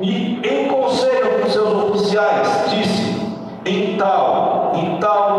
E 0.00 0.40
em 0.44 0.68
conselho 0.68 1.40
com 1.40 1.50
seus 1.50 1.72
oficiais, 1.84 2.70
disse: 2.70 3.16
em 3.64 3.96
tal, 3.96 4.72
em 4.74 4.96
tal 4.98 5.37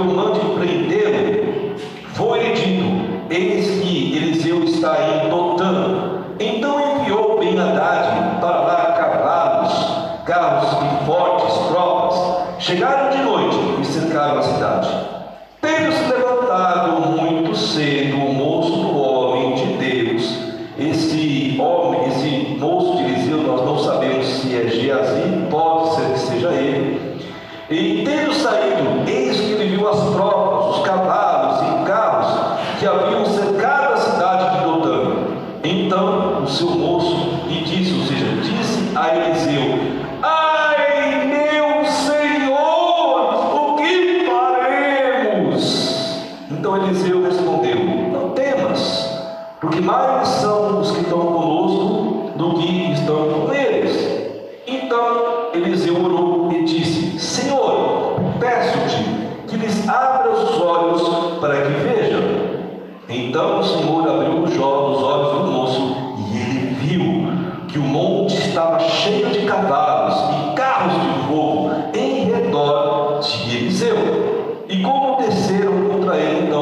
I 0.00 0.02
want 0.02 0.34
to 0.34 0.64
de 0.66 0.79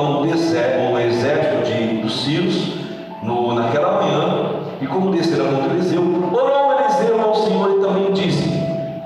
mão 0.03 0.27
exército, 0.27 0.93
o 0.93 0.99
exército 0.99 1.65
de, 1.65 1.99
dos 1.99 2.25
Sírios 2.25 2.75
no, 3.23 3.55
naquela 3.55 4.03
manhã, 4.03 4.51
e 4.81 4.87
como 4.87 5.11
desceram 5.11 5.47
contra 5.47 5.75
Eliseu, 5.75 6.03
orou 6.33 6.79
Eliseu 6.81 7.21
ao 7.21 7.35
Senhor 7.35 7.77
e 7.77 7.81
também 7.81 8.13
disse: 8.13 8.49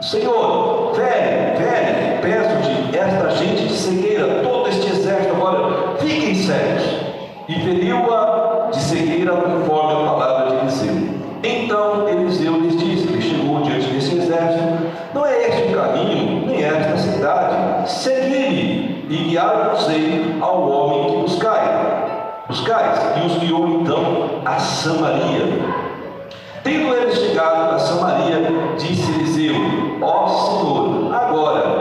Senhor, 0.01 0.93
velho, 0.95 1.59
velho, 1.59 2.21
peço-te 2.21 2.97
esta 2.97 3.31
gente 3.31 3.67
de 3.67 3.73
cegueira, 3.73 4.43
todo 4.43 4.69
este 4.69 4.89
exército 4.89 5.35
agora, 5.35 5.97
fiquem 5.99 6.35
cegos. 6.35 7.13
E 7.49 7.55
feriu-a 7.55 8.69
de 8.71 8.81
cegueira 8.81 9.33
conforme 9.33 9.93
a 9.93 10.13
palavra 10.13 10.51
de 10.51 10.63
Eliseu. 10.63 11.23
Então 11.43 12.09
Eliseu 12.09 12.61
lhes 12.61 12.77
disse: 12.79 13.09
Ele 13.09 13.21
chegou 13.21 13.63
diante 13.63 13.87
desse 13.89 14.17
exército, 14.17 14.63
não 15.13 15.27
é 15.27 15.49
este 15.49 15.73
o 15.73 15.77
caminho, 15.77 16.47
nem 16.47 16.63
é 16.63 16.69
esta 16.69 16.97
cidade, 16.99 17.91
segui-me 17.91 19.07
e 19.09 19.17
guiar-vos-ei 19.29 20.37
ao 20.41 20.71
homem 20.71 20.82
e 23.17 23.27
os 23.27 23.39
guiou 23.39 23.81
então 23.81 24.43
a 24.45 24.59
Samaria. 24.59 25.47
Tendo 26.63 26.95
eles 26.95 27.19
chegado 27.19 27.75
a 27.75 27.79
Samaria, 27.79 28.41
disse-lhes 28.79 29.37
eu: 29.39 29.99
Ó 30.01 30.29
Senhor, 30.29 31.15
agora 31.15 31.72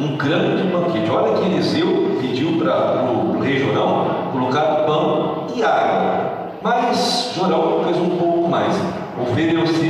um 0.00 0.16
crânio 0.16 0.56
de 0.56 0.62
banquete. 0.64 1.10
Olha 1.10 1.34
que 1.34 1.44
Eliseu 1.44 2.16
pediu 2.20 2.58
para 2.58 3.04
o 3.04 3.38
rei 3.40 3.58
Jorão 3.58 4.30
colocar 4.32 4.84
pão 4.86 5.46
e 5.54 5.62
água. 5.62 6.50
Mas 6.62 7.32
Jorão 7.36 7.84
fez 7.84 7.96
um 7.98 8.16
pouco 8.16 8.48
mais. 8.48 8.74
Ofereceu 9.20 9.89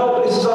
sobrenatural. 0.00 0.40
Então 0.40 0.49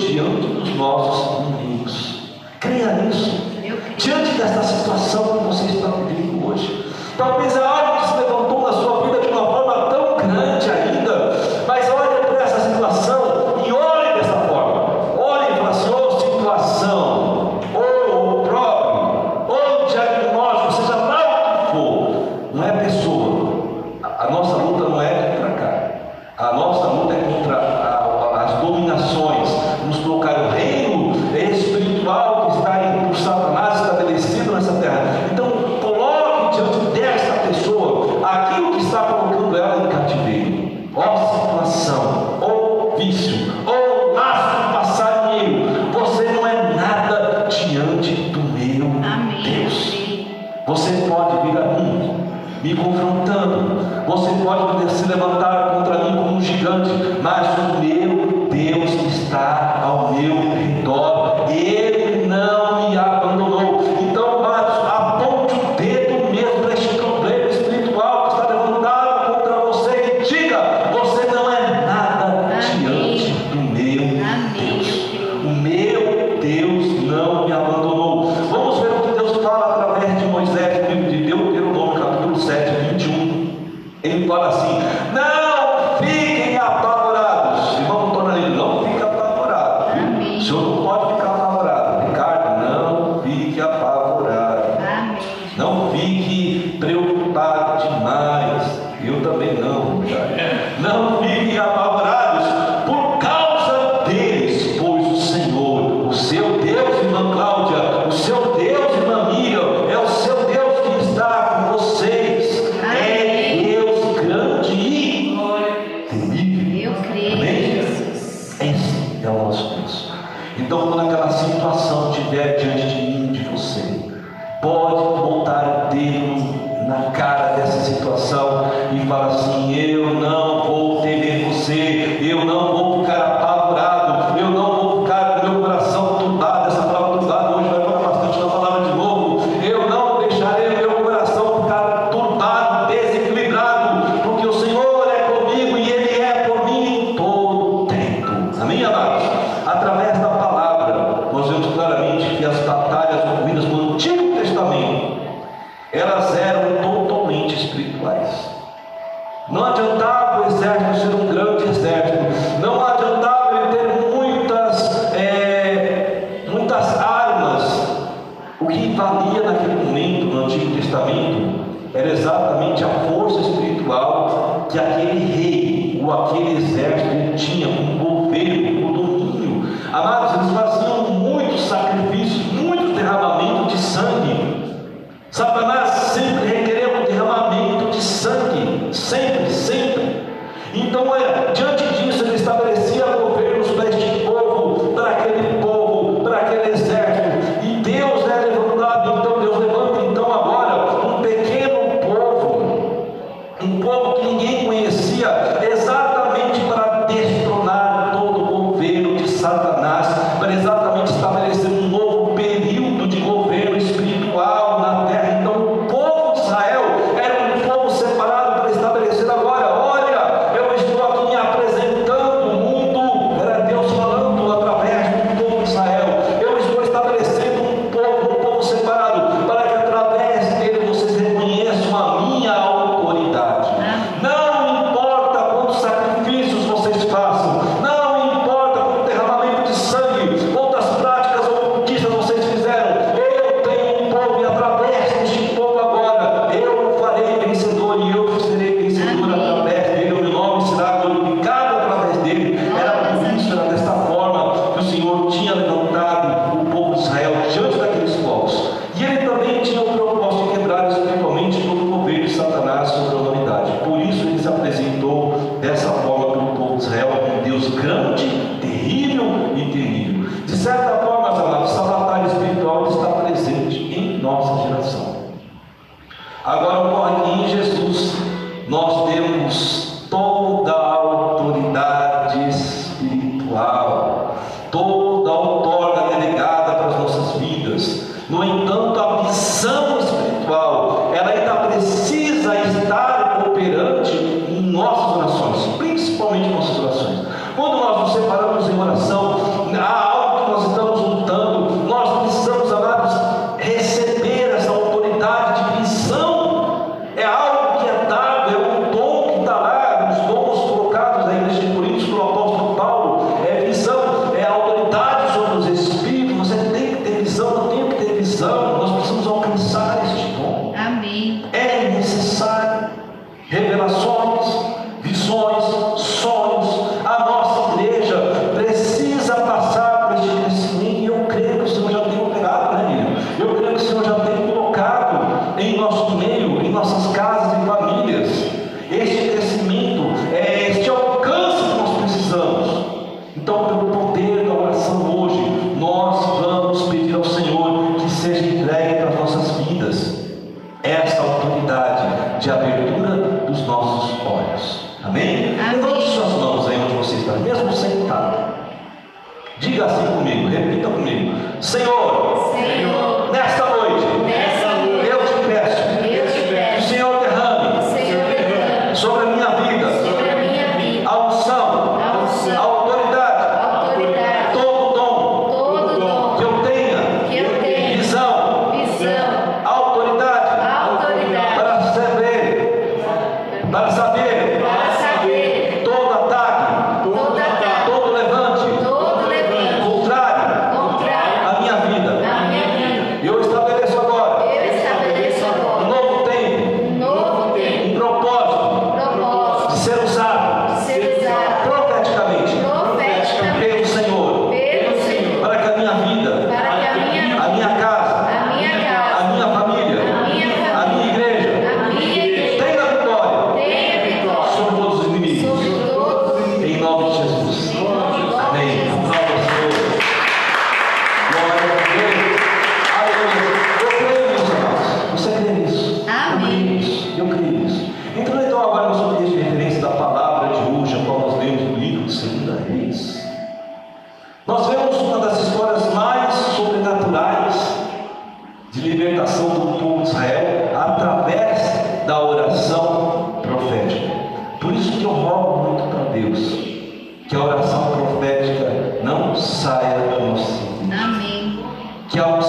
diante 0.00 0.46
dos 0.46 0.74
nossos 0.76 1.46
inimigos. 1.46 2.14
Creia 2.60 2.92
nisso. 2.94 3.30
Diante 3.96 4.30
desta 4.36 4.62
situação 4.62 5.38
que 5.38 5.44
você 5.44 5.64
está 5.66 5.88
vivendo 5.88 6.46
hoje, 6.46 6.92
talvez 7.16 7.56
a 7.56 7.63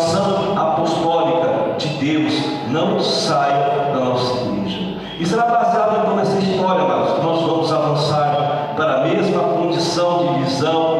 vocação 0.06 0.58
apostólica 0.58 1.76
de 1.78 1.88
Deus 1.98 2.34
não 2.68 3.00
saia 3.00 3.92
da 3.94 4.00
nossa 4.00 4.46
igreja. 4.46 4.98
E 5.20 5.26
será 5.26 5.46
baseado 5.46 6.02
então 6.02 6.16
nessa 6.16 6.38
história, 6.38 6.84
amados, 6.84 7.14
que 7.14 7.22
nós 7.22 7.42
vamos 7.42 7.74
avançar 7.74 8.74
para 8.76 9.02
a 9.02 9.04
mesma 9.04 9.40
condição 9.40 10.34
de 10.34 10.44
visão 10.44 10.95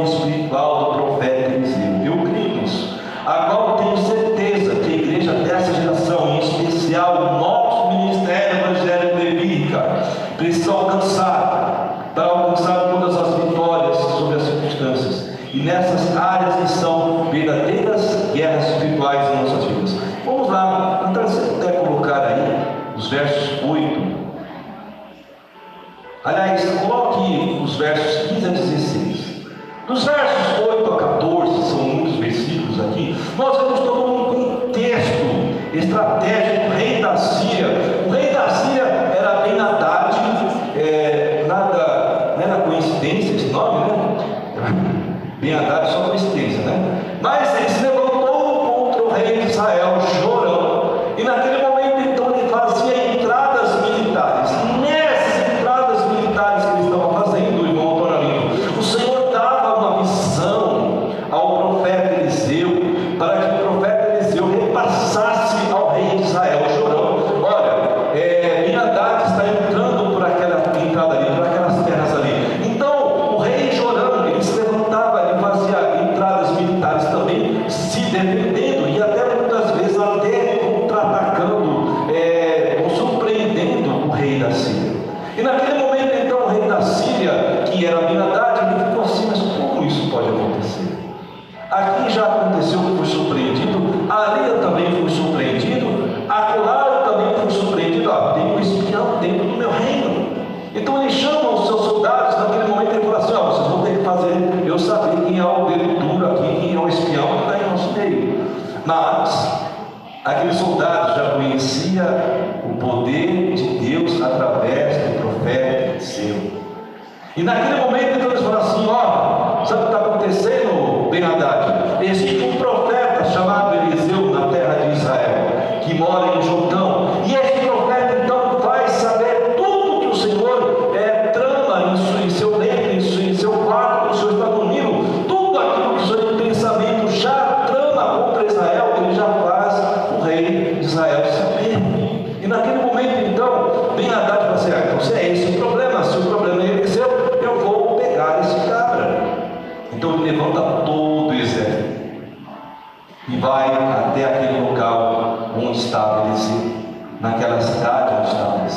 naquela 157.26 157.60
cidade 157.62 158.14
onde 158.20 158.28
estava 158.28 158.56
o 158.56 158.68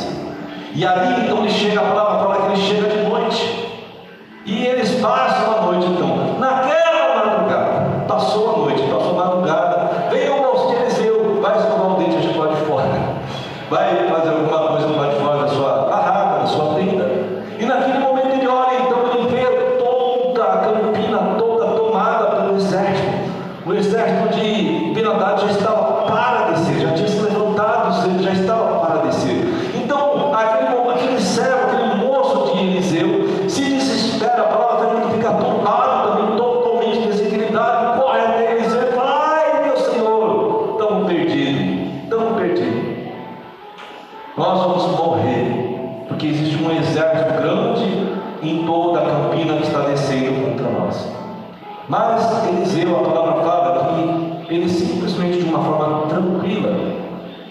E 0.74 0.86
ali 0.86 1.24
então 1.24 1.38
ele 1.38 1.50
chega, 1.50 1.80
a 1.80 1.84
palavra 1.84 2.18
fala 2.18 2.36
que 2.36 2.52
ele 2.52 2.56
chega 2.56 2.88
de 2.88 2.97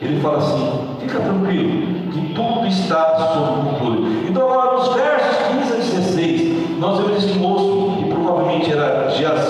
Ele 0.02 0.22
fala 0.22 0.38
assim: 0.38 0.98
fica 1.00 1.20
tranquilo, 1.20 2.12
que 2.12 2.34
tudo 2.34 2.68
está 2.68 3.18
sob 3.34 3.70
controle. 3.70 4.28
Então, 4.30 4.44
agora, 4.44 4.78
nos 4.78 4.94
versos 4.94 5.38
15 5.48 5.74
a 5.74 5.76
16, 5.76 6.80
nós 6.80 7.00
vemos 7.00 7.24
esse 7.24 7.38
moço, 7.40 7.98
que 7.98 8.10
provavelmente 8.10 8.72
era 8.72 9.10
Geazi, 9.10 9.47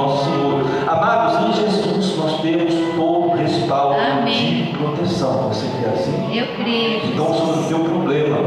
nosso 0.00 0.24
Senhor. 0.24 0.64
Amados, 0.88 1.48
em 1.48 1.52
Jesus 1.52 2.16
nós 2.16 2.40
temos 2.40 2.74
todo 2.96 3.36
respaldo 3.36 3.96
de 4.26 4.72
proteção. 4.76 5.48
Você 5.48 5.66
quer 5.80 5.90
assim? 5.90 6.36
Eu 6.36 6.46
creio. 6.56 7.06
Então, 7.12 7.34
sobre 7.34 7.60
o 7.60 7.64
seu 7.64 7.80
problema 7.80 8.38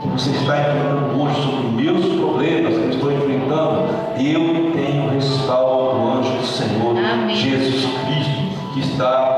que 0.00 0.08
você 0.08 0.30
está 0.30 0.60
enfrentando 0.60 1.20
hoje, 1.20 1.42
sobre 1.42 1.82
meus 1.82 2.06
problemas 2.20 2.74
que 2.74 2.80
eu 2.80 2.90
estou 2.90 3.12
enfrentando, 3.12 3.88
eu 4.18 4.72
tenho 4.72 5.04
o 5.06 5.10
respaldo 5.10 5.98
do 5.98 6.18
anjo 6.18 6.32
do 6.32 6.46
Senhor, 6.46 6.96
Amém. 6.96 7.34
Jesus 7.34 7.84
Cristo, 7.84 8.72
que 8.74 8.80
está 8.80 9.37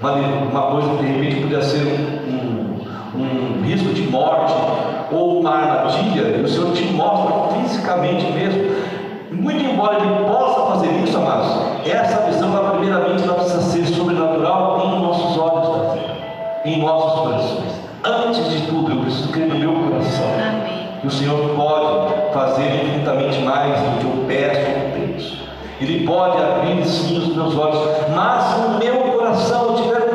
uma 0.00 0.62
coisa 0.62 0.88
que 0.90 1.04
de 1.04 1.12
repente 1.12 1.40
podia 1.42 1.60
ser 1.60 1.82
um, 1.82 3.18
um, 3.18 3.60
um 3.60 3.62
risco 3.64 3.92
de 3.92 4.02
morte 4.02 4.54
ou 5.10 5.40
uma 5.40 5.50
armadilha, 5.50 6.36
e 6.36 6.42
o 6.42 6.48
Senhor 6.48 6.72
te 6.72 6.84
mostra 6.92 7.56
fisicamente 7.56 8.30
mesmo. 8.32 8.78
Muito 9.32 9.64
embora 9.64 9.96
ele 9.96 10.24
possa 10.24 10.72
fazer 10.72 10.90
isso, 11.02 11.16
amados, 11.16 11.48
essa 11.84 12.22
visão, 12.26 12.56
ela, 12.56 12.70
primeiramente, 12.70 13.24
ela 13.24 13.34
precisa 13.34 13.60
ser 13.60 13.86
sobrenatural 13.86 14.82
em 14.86 15.02
nossos 15.02 15.36
olhos, 15.36 16.00
em 16.64 16.80
nossos 16.80 17.20
corações. 17.20 17.72
Antes 18.04 18.50
de 18.52 18.66
tudo, 18.68 18.92
eu 18.92 19.00
preciso 19.00 19.28
crer 19.32 19.48
no 19.48 19.58
meu 19.58 19.72
coração 19.72 20.26
Amém. 20.34 20.88
que 21.00 21.06
o 21.06 21.10
Senhor 21.10 21.50
pode 21.56 22.32
fazer 22.32 22.84
infinitamente 22.84 23.40
mais 23.40 23.80
do 23.80 23.98
que 23.98 24.04
eu 24.04 24.24
peço 24.26 24.70
ou 24.70 24.92
penso. 24.92 25.48
Ele 25.80 26.06
pode 26.06 26.36
abrir 26.42 26.84
sim 26.84 27.18
os 27.18 27.36
meus 27.36 27.56
olhos, 27.56 27.78
mas 28.14 28.56
o 28.64 28.78
meu 28.78 28.97
coração, 29.28 29.76
tiver 29.76 30.07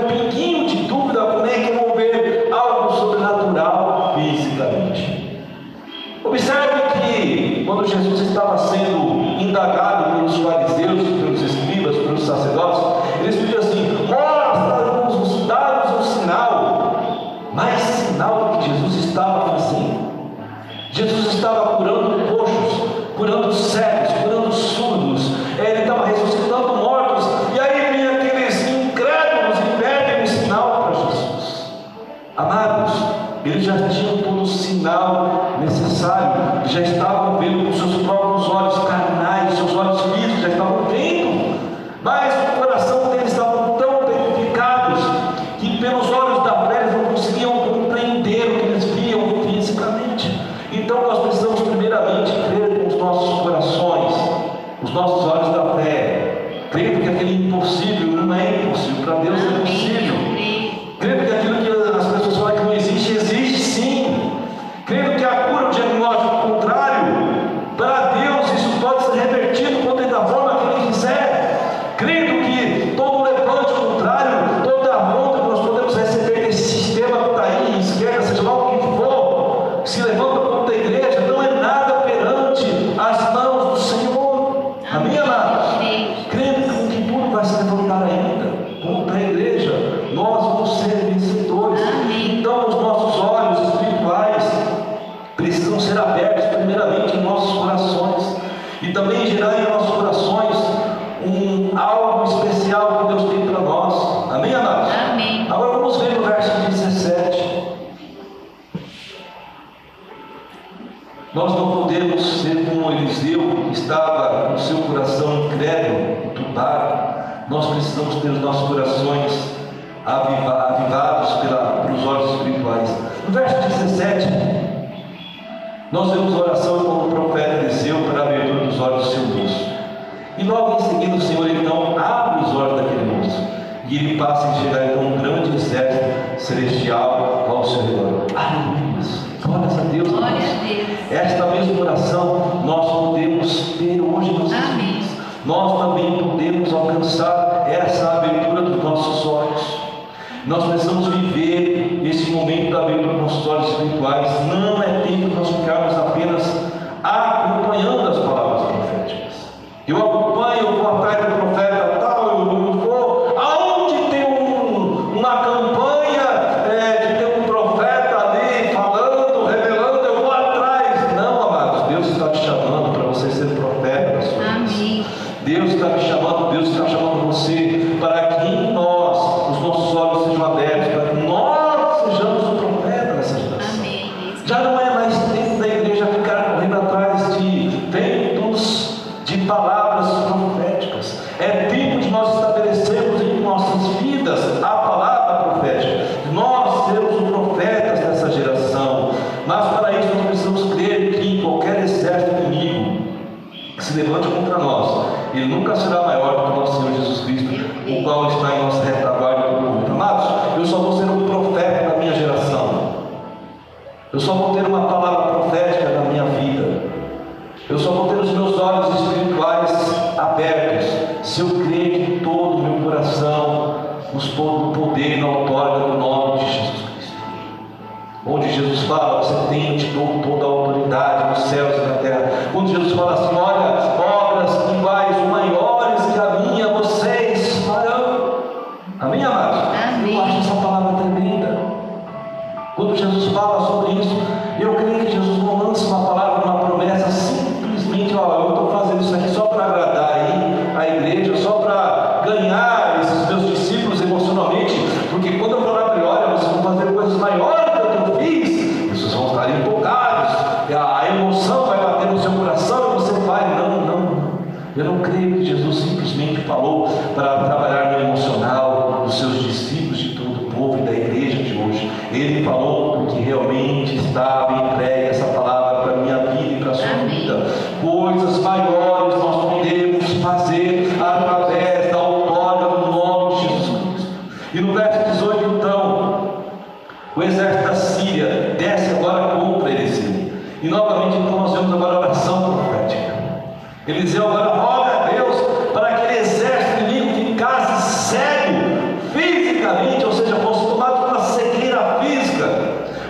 onde 228.25 228.51
Jesus 228.53 228.83
fala, 228.83 229.21
você 229.21 229.49
tem, 229.49 229.77
te 229.77 229.87
dou 229.87 230.21
toda 230.21 230.45
a 230.45 230.47
autoridade 230.47 231.29
nos 231.29 231.49
céus 231.49 231.75
e 231.77 231.87
na 231.87 231.95
terra. 231.95 232.49
Quando 232.51 232.69
Jesus 232.69 232.93
fala 232.93 233.13
assim, 233.13 233.35
olha, 233.35 233.59
olha 233.99 234.12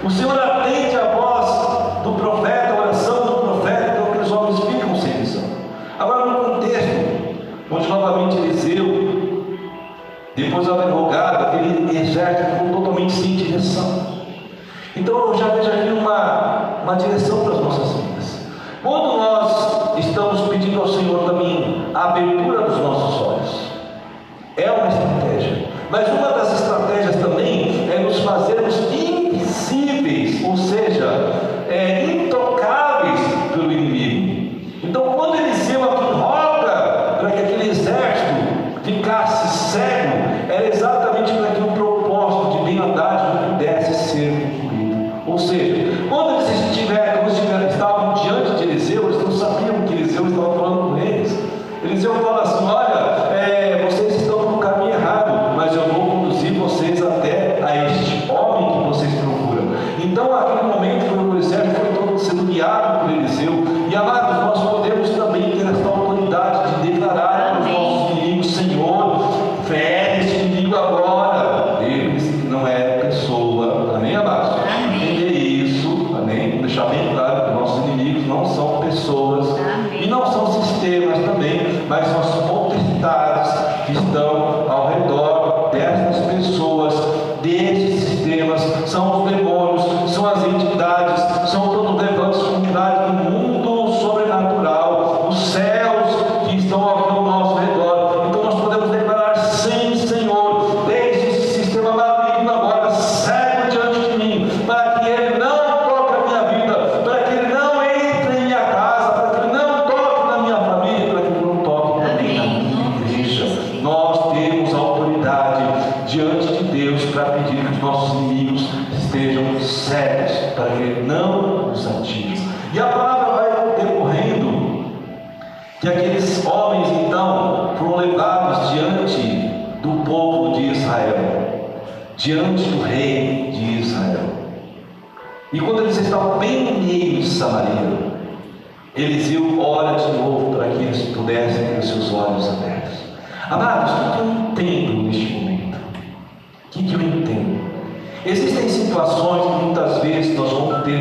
O 0.05 0.09
Senhor 0.09 0.62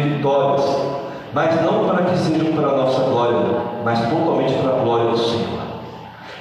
vitórias, 0.02 0.64
mas 1.32 1.62
não 1.62 1.86
para 1.86 2.02
que 2.04 2.18
sejam 2.18 2.52
para 2.52 2.68
a 2.68 2.76
nossa 2.76 3.00
glória, 3.02 3.38
mas 3.84 4.00
totalmente 4.08 4.52
para 4.54 4.76
a 4.76 4.80
glória 4.80 5.10
do 5.10 5.18
Senhor. 5.18 5.62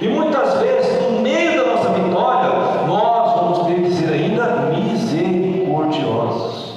E 0.00 0.08
muitas 0.08 0.60
vezes, 0.60 1.02
no 1.02 1.20
meio 1.20 1.64
da 1.64 1.74
nossa 1.74 1.90
vitória, 1.90 2.50
nós 2.86 3.34
vamos 3.36 3.66
ter 3.66 3.82
que 3.82 3.92
ser 3.92 4.12
ainda 4.12 4.70
misericordiosos. 4.74 6.72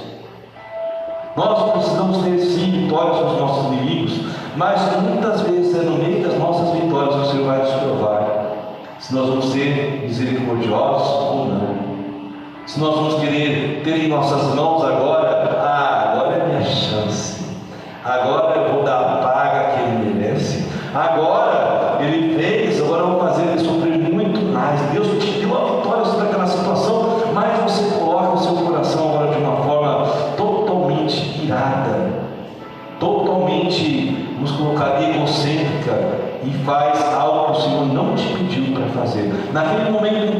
Nós 1.36 1.72
precisamos 1.72 2.18
ter 2.18 2.38
sim 2.38 2.82
vitórias 2.82 3.18
com 3.18 3.26
os 3.26 3.40
nossos 3.40 3.72
inimigos, 3.72 4.20
mas 4.56 4.80
muitas 5.02 5.40
vezes 5.42 5.76
é 5.76 5.82
no 5.82 5.98
meio 5.98 6.26
das 6.26 6.38
nossas 6.38 6.70
vitórias 6.70 7.14
que 7.14 7.20
o 7.20 7.26
Senhor 7.26 7.46
vai 7.46 7.58
nos 7.58 7.72
provar 7.72 8.46
se 8.98 9.14
nós 9.14 9.28
vamos 9.28 9.52
ser 9.52 10.00
misericordiosos 10.02 11.08
ou 11.08 11.46
não. 11.46 11.76
Se 12.66 12.80
nós 12.80 12.94
vamos 12.94 13.20
querer 13.20 13.82
ter 13.84 14.04
em 14.04 14.08
nossas 14.08 14.54
mãos 14.54 14.82
agora 14.82 15.55
Agora 18.06 18.56
eu 18.56 18.72
vou 18.72 18.84
dar 18.84 19.00
a 19.00 19.16
paga 19.16 19.72
que 19.72 19.80
ele 19.80 20.14
merece. 20.14 20.64
Agora 20.94 21.98
ele 22.00 22.36
fez, 22.36 22.80
agora 22.80 23.00
eu 23.02 23.06
vou 23.08 23.18
fazer 23.18 23.42
ele 23.42 23.58
sofrer 23.58 23.98
muito 23.98 24.40
mais. 24.52 24.80
Deus 24.92 25.08
te 25.20 25.40
deu 25.40 25.52
a 25.56 25.76
vitória 25.76 26.04
sobre 26.04 26.28
aquela 26.28 26.46
situação, 26.46 27.16
mas 27.34 27.58
você 27.64 27.98
coloca 27.98 28.34
o 28.34 28.38
seu 28.38 28.54
coração 28.64 29.08
agora 29.08 29.32
de 29.32 29.38
uma 29.38 29.56
forma 29.56 30.06
totalmente 30.36 31.42
irada, 31.42 32.10
totalmente, 33.00 34.30
nos 34.40 34.52
colocaria 34.52 35.16
egocêntrica 35.16 36.26
e 36.44 36.50
faz 36.64 37.12
algo 37.12 37.46
que 37.46 37.58
o 37.58 37.62
Senhor 37.62 37.86
não 37.86 38.14
te 38.14 38.24
pediu 38.34 38.72
para 38.72 38.86
fazer. 39.00 39.34
Naquele 39.52 39.90
momento 39.90 40.35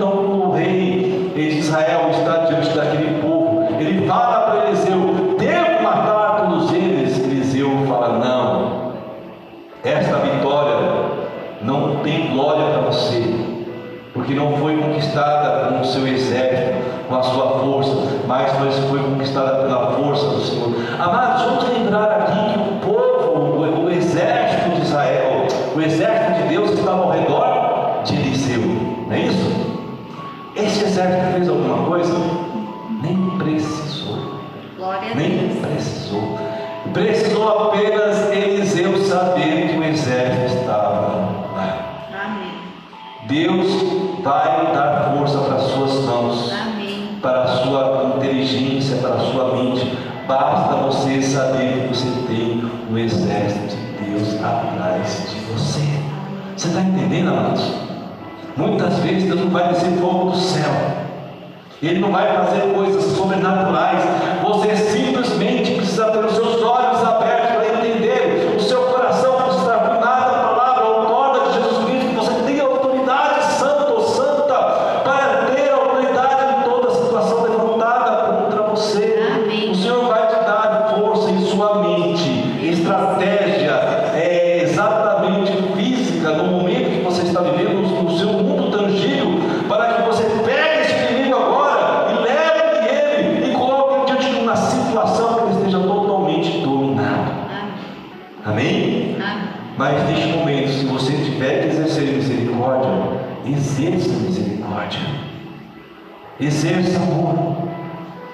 conquistada 15.17 15.69
com 15.69 15.81
o 15.81 15.85
seu 15.85 16.07
exército, 16.07 17.07
com 17.09 17.15
a 17.15 17.23
sua 17.23 17.59
força, 17.61 17.93
mas 18.27 18.53
não 18.61 18.71
foi 18.89 18.99
conquistada 18.99 19.63
pela 19.63 19.93
força 19.93 20.27
do 20.27 20.41
Senhor. 20.43 20.75
Amados, 20.99 21.43
vamos 21.43 21.69
lembrar 21.71 22.11
aqui 22.13 22.53
que 22.53 22.59
o 22.59 22.93
povo, 22.93 23.85
o 23.85 23.91
exército 23.91 24.77
de 24.77 24.83
Israel, 24.83 25.47
o 25.75 25.81
exército 25.81 26.43
de 26.43 26.49
Deus 26.49 26.71
estava 26.73 27.03
ao 27.03 27.11
redor 27.11 28.03
de 28.05 28.15
Eliseu, 28.15 28.61
não 29.07 29.13
é 29.13 29.21
isso? 29.21 29.67
Esse 30.55 30.85
exército 30.85 31.33
fez 31.33 31.49
alguma 31.49 31.87
coisa? 31.87 32.14
está 56.77 56.83
entendendo, 56.83 57.29
amados? 57.29 57.72
Muitas 58.57 58.99
vezes 58.99 59.24
Deus 59.24 59.41
não 59.41 59.51
vai 59.51 59.68
descer 59.68 59.93
fogo 59.99 60.31
do 60.31 60.37
céu. 60.37 60.70
Ele 61.83 62.01
não 62.01 62.11
vai 62.12 62.35
fazer 62.37 62.72
coisas 62.74 63.03
sobrenaturais. 63.16 64.03
Você 64.43 64.68
é 64.68 64.77
simplesmente 64.77 65.36
Mas 99.77 100.09
neste 100.09 100.29
momento, 100.29 100.68
se 100.70 100.87
você 100.87 101.12
tiver 101.12 101.61
que 101.61 101.68
exercer 101.68 102.14
misericórdia, 102.14 102.91
exerça 103.45 104.09
misericórdia. 104.09 105.01
Exerça 106.41 106.97
amor. 106.97 107.68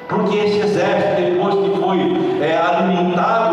Porque 0.09 0.36
esse 0.36 0.59
exército, 0.59 1.20
depois 1.20 1.55
que 1.55 1.80
foi 1.80 1.99
é, 2.43 2.57
alimentado 2.57 3.51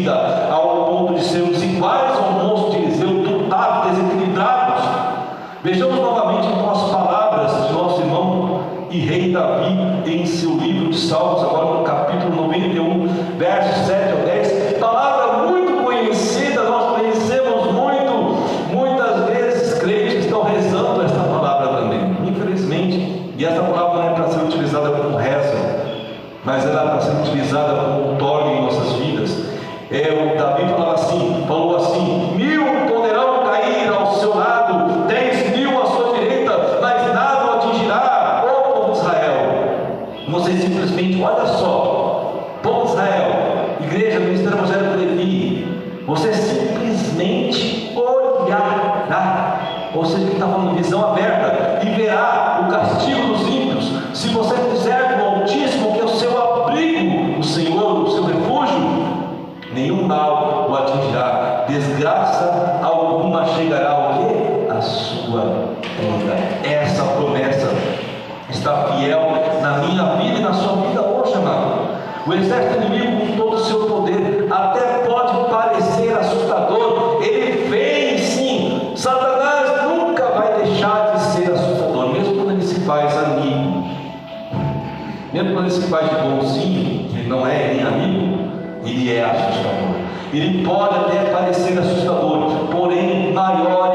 vida 0.00 0.49
esse 85.70 85.82
de 85.82 86.14
bonzinho, 86.16 87.08
que 87.08 87.28
não 87.28 87.46
é 87.46 87.74
nem 87.74 87.82
amigo, 87.82 88.38
ele 88.84 89.14
é 89.14 89.24
assustador. 89.24 90.00
Ele 90.32 90.64
pode 90.64 90.94
até 90.96 91.30
parecer 91.30 91.78
assustador, 91.78 92.66
porém 92.70 93.32
maior 93.32 93.89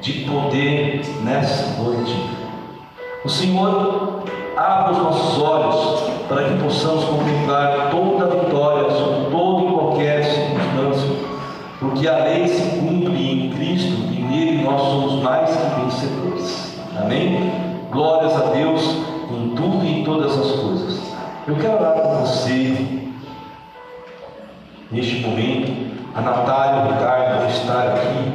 de 0.00 0.12
poder 0.24 1.02
nessa 1.22 1.80
noite. 1.82 2.14
O 3.24 3.28
Senhor 3.28 4.22
abre 4.56 4.92
os 4.92 4.98
nossos 4.98 5.42
olhos 5.42 6.10
para 6.28 6.44
que 6.44 6.62
possamos 6.62 7.04
contemplar 7.04 7.90
toda 7.90 8.24
a 8.24 8.44
vitória 8.44 8.90
sobre 8.90 9.30
todo 9.30 9.68
e 9.68 9.72
qualquer 9.72 10.24
circunstância, 10.24 11.16
porque 11.80 12.08
a 12.08 12.24
lei 12.24 12.48
se 12.48 12.78
cumpre 12.78 13.30
em 13.30 13.50
Cristo 13.50 13.94
e 14.12 14.20
nele 14.22 14.62
nós 14.62 14.80
somos 14.80 15.22
mais 15.22 15.50
que 15.50 15.80
vencedores. 15.80 16.78
Amém? 17.00 17.52
Glórias 17.90 18.34
a 18.36 18.50
Deus 18.50 18.82
em 19.30 19.50
tudo 19.54 19.84
e 19.84 20.00
em 20.00 20.04
todas 20.04 20.38
as 20.38 20.52
coisas. 20.60 21.00
Eu 21.46 21.56
quero 21.56 21.74
orar 21.74 21.94
com 21.94 22.20
você 22.20 22.76
neste 24.90 25.20
momento. 25.20 25.88
A 26.14 26.20
Natália, 26.20 26.82
o 26.82 26.92
Ricardo, 26.92 27.48
estar 27.48 27.88
aqui 27.88 28.27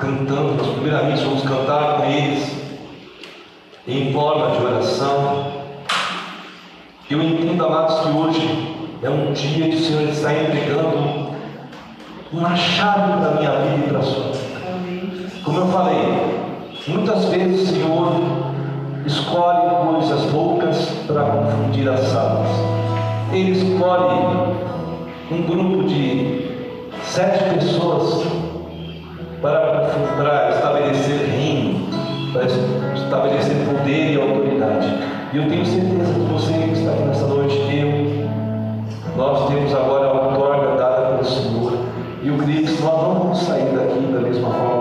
cantando, 0.00 0.54
nós 0.54 0.66
primeiramente 0.68 1.22
vamos 1.22 1.42
cantar 1.42 1.98
com 1.98 2.04
eles 2.04 2.56
em 3.86 4.12
forma 4.12 4.56
de 4.56 4.64
oração. 4.64 5.60
Eu 7.10 7.22
entendo, 7.22 7.64
amados, 7.64 8.00
que 8.00 8.08
hoje 8.08 8.76
é 9.02 9.10
um 9.10 9.32
dia 9.32 9.68
que 9.68 9.76
o 9.76 9.80
Senhor 9.80 10.02
está 10.08 10.32
entregando 10.32 11.30
uma 12.32 12.56
chave 12.56 13.20
para 13.20 13.30
a 13.30 13.34
minha 13.34 13.50
vida 13.50 13.86
e 13.86 13.88
para 13.90 13.98
a 13.98 14.02
sua 14.02 14.32
Como 15.44 15.58
eu 15.58 15.66
falei, 15.66 16.40
muitas 16.88 17.24
vezes 17.26 17.68
o 17.68 17.74
Senhor 17.74 18.12
escolhe 19.04 19.92
coisas 19.92 20.32
loucas 20.32 20.78
para 21.06 21.24
confundir 21.24 21.88
as 21.88 22.00
salas. 22.00 22.48
Ele 23.32 23.50
escolhe 23.50 24.54
um 25.30 25.42
grupo 25.42 25.84
de 25.88 26.48
sete 27.02 27.54
pessoas 27.54 28.39
para 29.40 30.50
estabelecer 30.50 31.26
reino, 31.30 31.88
para 32.32 32.44
estabelecer 32.94 33.56
poder 33.66 34.12
e 34.12 34.20
autoridade. 34.20 34.86
E 35.32 35.36
eu 35.36 35.48
tenho 35.48 35.64
certeza 35.64 36.12
que 36.12 36.32
você 36.32 36.52
que 36.52 36.72
está 36.72 36.92
aqui 36.92 37.02
nessa 37.02 37.26
noite, 37.26 37.56
eu, 37.56 38.28
nós 39.16 39.48
temos 39.48 39.74
agora 39.74 40.06
a 40.06 40.12
outorga 40.12 40.76
dada 40.76 41.06
pelo 41.12 41.24
Senhor. 41.24 41.72
E 42.22 42.30
o 42.30 42.36
Cristo, 42.36 42.82
nós 42.82 43.02
não 43.02 43.14
vamos 43.14 43.38
sair 43.38 43.72
daqui 43.74 44.00
da 44.12 44.20
mesma 44.20 44.50
forma 44.50 44.79